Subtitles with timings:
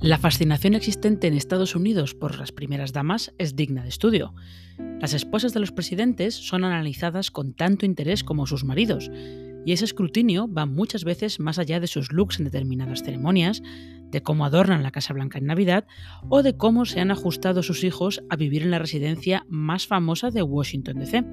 [0.00, 4.32] La fascinación existente en Estados Unidos por las primeras damas es digna de estudio.
[5.00, 9.10] Las esposas de los presidentes son analizadas con tanto interés como sus maridos,
[9.66, 13.60] y ese escrutinio va muchas veces más allá de sus looks en determinadas ceremonias,
[14.12, 15.84] de cómo adornan la Casa Blanca en Navidad
[16.28, 20.30] o de cómo se han ajustado sus hijos a vivir en la residencia más famosa
[20.30, 21.24] de Washington, D.C.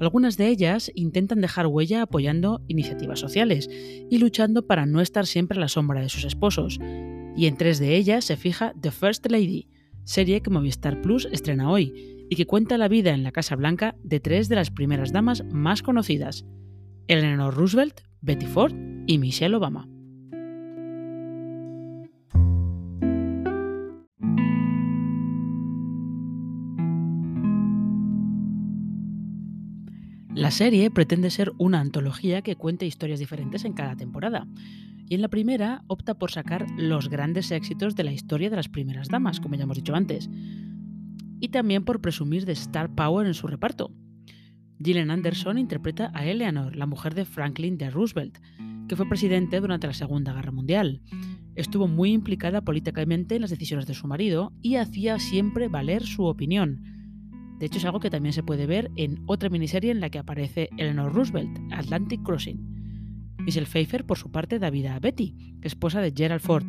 [0.00, 5.58] Algunas de ellas intentan dejar huella apoyando iniciativas sociales y luchando para no estar siempre
[5.58, 6.80] a la sombra de sus esposos,
[7.38, 9.68] y en tres de ellas se fija The First Lady,
[10.02, 13.94] serie que Movistar Plus estrena hoy y que cuenta la vida en la Casa Blanca
[14.02, 16.44] de tres de las primeras damas más conocidas,
[17.06, 18.74] Eleanor Roosevelt, Betty Ford
[19.06, 19.88] y Michelle Obama.
[30.34, 34.48] La serie pretende ser una antología que cuente historias diferentes en cada temporada,
[35.08, 38.68] y en la primera opta por sacar los grandes éxitos de la historia de las
[38.68, 40.28] primeras damas, como ya hemos dicho antes,
[41.40, 43.92] y también por presumir de star power en su reparto.
[44.82, 47.90] Gillian Anderson interpreta a Eleanor, la mujer de Franklin D.
[47.90, 48.38] Roosevelt,
[48.88, 51.02] que fue presidente durante la Segunda Guerra Mundial.
[51.56, 56.24] Estuvo muy implicada políticamente en las decisiones de su marido y hacía siempre valer su
[56.24, 56.82] opinión.
[57.58, 60.20] De hecho, es algo que también se puede ver en otra miniserie en la que
[60.20, 62.67] aparece Eleanor Roosevelt, Atlantic Crossing.
[63.38, 66.66] Michelle Pfeiffer, por su parte, da vida a Betty, esposa de Gerald Ford,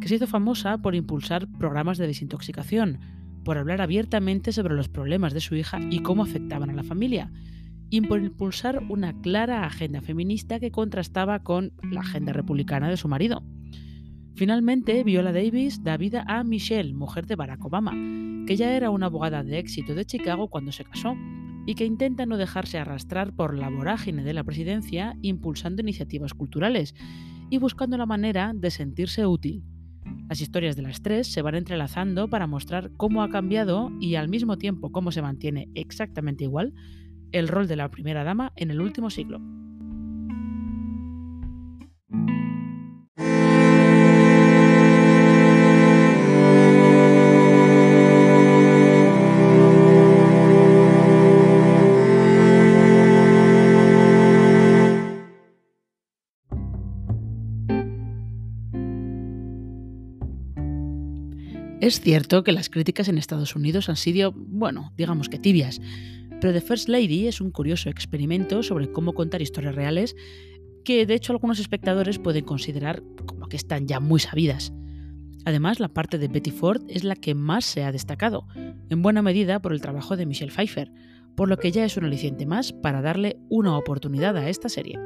[0.00, 3.00] que se hizo famosa por impulsar programas de desintoxicación,
[3.44, 7.30] por hablar abiertamente sobre los problemas de su hija y cómo afectaban a la familia,
[7.90, 13.08] y por impulsar una clara agenda feminista que contrastaba con la agenda republicana de su
[13.08, 13.44] marido.
[14.34, 17.92] Finalmente, Viola Davis da vida a Michelle, mujer de Barack Obama,
[18.46, 21.14] que ya era una abogada de éxito de Chicago cuando se casó
[21.66, 26.94] y que intenta no dejarse arrastrar por la vorágine de la presidencia impulsando iniciativas culturales
[27.50, 29.62] y buscando la manera de sentirse útil.
[30.28, 34.28] Las historias de las tres se van entrelazando para mostrar cómo ha cambiado y al
[34.28, 36.72] mismo tiempo cómo se mantiene exactamente igual
[37.32, 39.40] el rol de la primera dama en el último siglo.
[61.82, 65.80] Es cierto que las críticas en Estados Unidos han sido, bueno, digamos que tibias,
[66.40, 70.14] pero The First Lady es un curioso experimento sobre cómo contar historias reales
[70.84, 74.72] que de hecho algunos espectadores pueden considerar como que están ya muy sabidas.
[75.44, 78.46] Además, la parte de Betty Ford es la que más se ha destacado,
[78.88, 80.92] en buena medida por el trabajo de Michelle Pfeiffer,
[81.34, 85.00] por lo que ya es un aliciente más para darle una oportunidad a esta serie.